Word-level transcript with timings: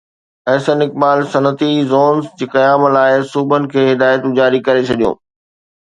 احسن 0.51 0.77
اقبال 0.85 1.19
صنعتي 1.33 1.69
زونز 1.91 2.25
جي 2.39 2.45
قيام 2.55 2.81
لاءِ 2.97 3.21
صوبن 3.35 3.71
کي 3.73 3.79
هدايتون 3.93 4.31
جاري 4.41 4.67
ڪري 4.69 4.83
ڇڏيون 4.93 5.15